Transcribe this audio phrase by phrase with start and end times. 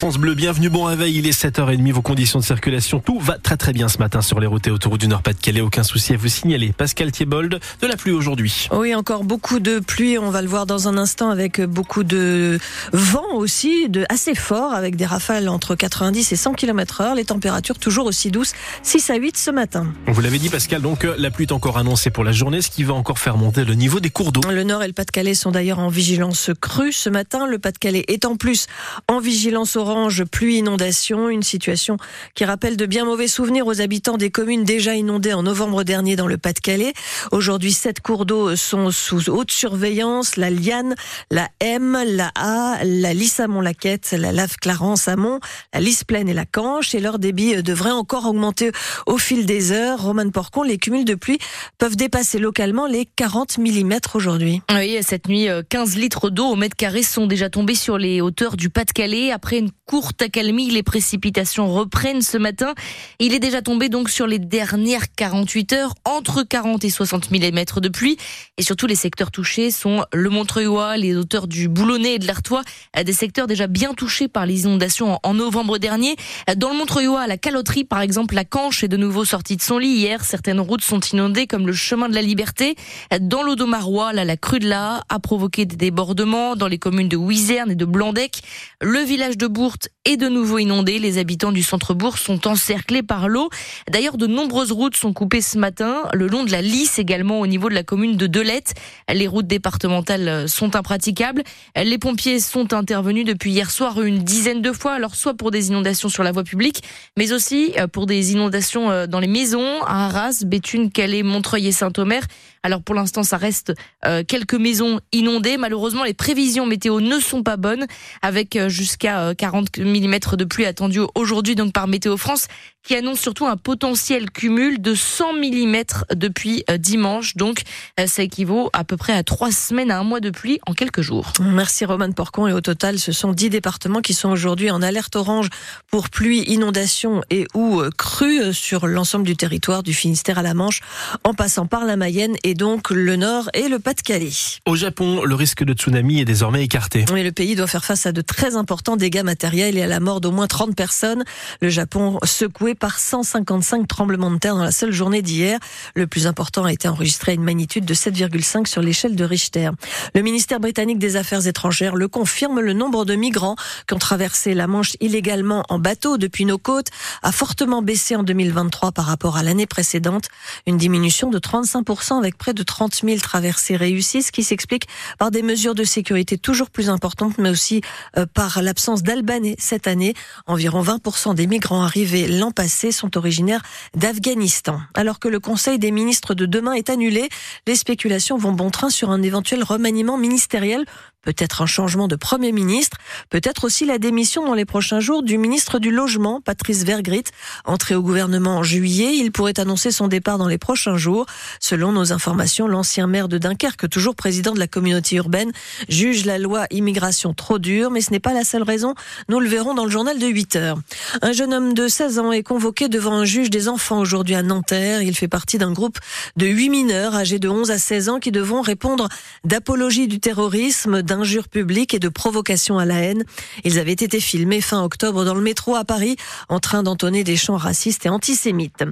[0.00, 3.56] France Bleu, bienvenue, bon réveil, il est 7h30, vos conditions de circulation, tout va très
[3.56, 6.28] très bien ce matin sur les routes et autoroutes du Nord-Pas-de-Calais, aucun souci à vous
[6.28, 6.70] signaler.
[6.70, 8.68] Pascal Thiebold, de la pluie aujourd'hui.
[8.70, 12.60] Oui, encore beaucoup de pluie, on va le voir dans un instant avec beaucoup de
[12.92, 17.24] vent aussi, de assez fort, avec des rafales entre 90 et 100 km heure, les
[17.24, 18.52] températures toujours aussi douces,
[18.84, 19.92] 6 à 8 ce matin.
[20.06, 22.84] Vous l'avez dit Pascal, donc la pluie est encore annoncée pour la journée, ce qui
[22.84, 24.42] va encore faire monter le niveau des cours d'eau.
[24.48, 28.26] Le Nord et le Pas-de-Calais sont d'ailleurs en vigilance crue ce matin, le Pas-de-Calais est
[28.26, 28.68] en plus
[29.08, 31.96] en vigilance orange orange, pluie, inondation, une situation
[32.34, 36.14] qui rappelle de bien mauvais souvenirs aux habitants des communes déjà inondées en novembre dernier
[36.14, 36.92] dans le Pas-de-Calais.
[37.32, 40.94] Aujourd'hui, sept cours d'eau sont sous haute surveillance, la Liane,
[41.30, 45.40] la M, la A, la Lys amont laquette la Lave Clarence Amont,
[45.72, 48.70] la Lys Plaine et la Canche et leur débit devrait encore augmenter
[49.06, 50.02] au fil des heures.
[50.02, 51.38] Roman Porcon, les cumuls de pluie
[51.78, 54.60] peuvent dépasser localement les 40 mm aujourd'hui.
[54.70, 58.56] Oui, cette nuit, 15 litres d'eau au mètre carré sont déjà tombés sur les hauteurs
[58.56, 60.68] du Pas-de-Calais après une courte accalmie.
[60.70, 62.74] Les précipitations reprennent ce matin.
[63.20, 67.64] Il est déjà tombé donc sur les dernières 48 heures entre 40 et 60 mm
[67.80, 68.18] de pluie.
[68.58, 70.68] Et surtout, les secteurs touchés sont le Montreuil,
[71.00, 72.62] les hauteurs du Boulonnais et de l'Artois,
[73.02, 76.16] des secteurs déjà bien touchés par les inondations en novembre dernier.
[76.56, 79.78] Dans le Montreuil, la caloterie, par exemple, la Canche est de nouveau sortie de son
[79.78, 79.88] lit.
[79.88, 82.76] Hier, certaines routes sont inondées comme le chemin de la Liberté.
[83.20, 87.16] Dans l'Audomarois, là, la crue de la a provoqué des débordements dans les communes de
[87.16, 88.42] Wizerne et de Blandec.
[88.82, 90.98] Le village de Bourg est de nouveau inondé.
[90.98, 93.50] Les habitants du centre-bourg sont encerclés par l'eau.
[93.90, 97.46] D'ailleurs, de nombreuses routes sont coupées ce matin, le long de la Lys également au
[97.46, 98.74] niveau de la commune de Delette.
[99.12, 101.42] Les routes départementales sont impraticables.
[101.76, 105.68] Les pompiers sont intervenus depuis hier soir une dizaine de fois, alors soit pour des
[105.68, 106.82] inondations sur la voie publique,
[107.16, 111.68] mais aussi euh, pour des inondations euh, dans les maisons à Arras, Béthune, Calais, Montreuil
[111.68, 112.22] et Saint-Omer.
[112.62, 113.72] Alors pour l'instant, ça reste
[114.04, 115.56] euh, quelques maisons inondées.
[115.56, 117.86] Malheureusement, les prévisions météo ne sont pas bonnes,
[118.22, 122.48] avec jusqu'à 40 mm de pluie attendue aujourd'hui donc par Météo France,
[122.82, 125.76] qui annonce surtout un potentiel cumul de 100 mm
[126.14, 127.36] depuis dimanche.
[127.36, 127.62] Donc
[128.06, 131.02] ça équivaut à peu près à trois semaines à un mois de pluie en quelques
[131.02, 131.32] jours.
[131.40, 132.46] Merci Roman Porcon.
[132.46, 135.48] Et au total, ce sont dix départements qui sont aujourd'hui en alerte orange
[135.90, 140.80] pour pluie, inondation et ou crue sur l'ensemble du territoire du Finistère à la Manche,
[141.24, 144.30] en passant par la Mayenne et donc le Nord et le Pas-de-Calais.
[144.66, 147.04] Au Japon, le risque de tsunami est désormais écarté.
[147.12, 150.00] Mais le pays doit faire face à de très importants dégâts matériels et à la
[150.00, 151.24] mort d'au moins 30 personnes.
[151.60, 155.58] Le Japon secoué par 155 tremblements de terre dans la seule journée d'hier.
[155.94, 159.70] Le plus important a été enregistré à une magnitude de 7,5 sur l'échelle de Richter.
[160.14, 163.56] Le ministère britannique des Affaires étrangères le confirme, le nombre de migrants
[163.86, 166.88] qui ont traversé la Manche illégalement en bateau depuis nos côtes
[167.22, 170.28] a fortement baissé en 2023 par rapport à l'année précédente.
[170.66, 175.30] Une diminution de 35% avec près de 30 000 traversées réussies, ce qui s'explique par
[175.30, 177.80] des mesures de sécurité toujours plus importantes, mais aussi
[178.16, 180.14] euh, par l'absence d'Albanais cette année.
[180.46, 183.62] Environ 20% des migrants arrivés l'an sont originaires
[183.94, 184.80] d'Afghanistan.
[184.94, 187.28] Alors que le Conseil des ministres de demain est annulé,
[187.66, 190.84] les spéculations vont bon train sur un éventuel remaniement ministériel
[191.22, 192.96] peut-être un changement de Premier ministre,
[193.30, 197.24] peut-être aussi la démission dans les prochains jours du ministre du Logement, Patrice Vergrit.
[197.64, 201.26] Entré au gouvernement en juillet, il pourrait annoncer son départ dans les prochains jours.
[201.60, 205.52] Selon nos informations, l'ancien maire de Dunkerque, toujours président de la communauté urbaine,
[205.88, 208.94] juge la loi immigration trop dure, mais ce n'est pas la seule raison.
[209.28, 210.78] Nous le verrons dans le journal de 8 heures.
[211.22, 214.42] Un jeune homme de 16 ans est convoqué devant un juge des enfants aujourd'hui à
[214.42, 215.02] Nanterre.
[215.02, 215.98] Il fait partie d'un groupe
[216.36, 219.08] de 8 mineurs âgés de 11 à 16 ans qui devront répondre
[219.44, 223.24] d'apologie du terrorisme, d'injures publiques et de provocation à la haine.
[223.64, 226.16] Ils avaient été filmés fin octobre dans le métro à Paris
[226.48, 228.84] en train d'entonner des chants racistes et antisémites.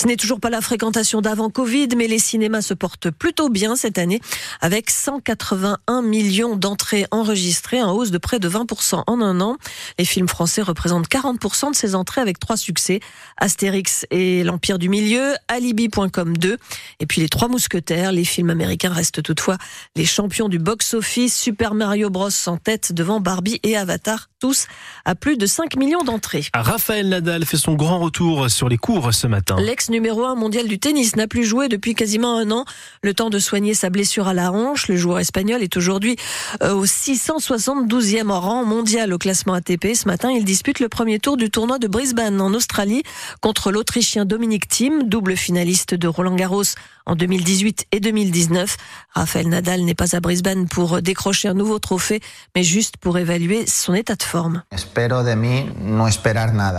[0.00, 3.74] Ce n'est toujours pas la fréquentation d'avant Covid, mais les cinémas se portent plutôt bien
[3.74, 4.20] cette année
[4.60, 9.56] avec 181 millions d'entrées enregistrées en hausse de près de 20% en un an.
[9.98, 13.00] Les films français représentent 40% de ces entrées avec trois succès.
[13.38, 16.58] Astérix et l'Empire du Milieu, Alibi.com 2
[17.00, 18.12] et puis les Trois Mousquetaires.
[18.12, 19.56] Les films américains restent toutefois
[19.96, 21.34] les champions du box-office.
[21.62, 24.66] Super Mario Bros en tête devant Barbie et Avatar, tous
[25.04, 26.46] à plus de 5 millions d'entrées.
[26.52, 29.54] Raphaël Nadal fait son grand retour sur les cours ce matin.
[29.60, 32.64] L'ex numéro 1 mondial du tennis n'a plus joué depuis quasiment un an.
[33.04, 34.88] Le temps de soigner sa blessure à la hanche.
[34.88, 36.16] Le joueur espagnol est aujourd'hui
[36.64, 39.94] euh, au 672e rang mondial au classement ATP.
[39.94, 43.04] Ce matin, il dispute le premier tour du tournoi de Brisbane en Australie
[43.40, 46.64] contre l'Autrichien Dominique Thiem, double finaliste de Roland Garros
[47.06, 48.76] en 2018 et 2019.
[49.14, 52.20] Rafael Nadal n'est pas à Brisbane pour décrocher un nouveau trophée,
[52.54, 54.62] mais juste pour évaluer son état de forme.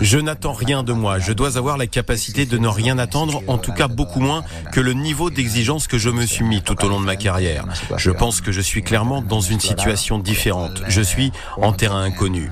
[0.00, 1.18] Je n'attends rien de moi.
[1.18, 4.80] Je dois avoir la capacité de ne rien attendre, en tout cas beaucoup moins que
[4.80, 7.64] le niveau d'exigence que je me suis mis tout au long de ma carrière.
[7.96, 10.82] Je pense que je suis clairement dans une situation différente.
[10.88, 12.50] Je suis en terrain inconnu.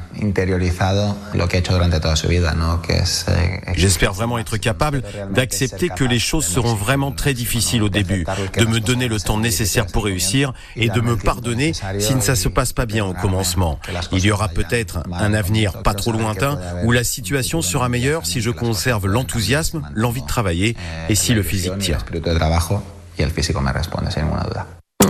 [3.75, 8.25] J'espère vraiment être capable d'accepter que les choses seront vraiment très difficiles au début,
[8.59, 12.37] de me donner le temps nécessaire pour réussir et de me pardonner si ça ne
[12.37, 13.79] se passe pas bien au commencement.
[14.13, 18.41] Il y aura peut-être un avenir pas trop lointain où la situation sera meilleure si
[18.41, 20.77] je conserve l'enthousiasme, l'envie de travailler
[21.09, 21.99] et si le physique tient.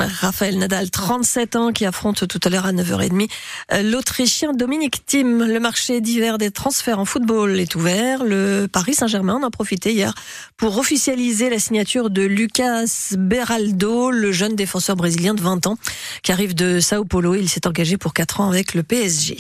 [0.01, 3.29] Raphaël Nadal, 37 ans, qui affronte tout à l'heure à 9h30
[3.73, 5.45] euh, l'Autrichien Dominique Thiem.
[5.45, 8.25] Le marché d'hiver des transferts en football est ouvert.
[8.25, 10.15] Le Paris Saint-Germain en a profité hier
[10.57, 12.87] pour officialiser la signature de Lucas
[13.17, 15.79] Beraldo, le jeune défenseur brésilien de 20 ans
[16.23, 17.35] qui arrive de Sao Paulo.
[17.35, 19.37] Il s'est engagé pour 4 ans avec le PSG.